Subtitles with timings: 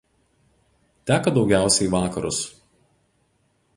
[1.11, 2.41] Teka daugiausia į vakarus.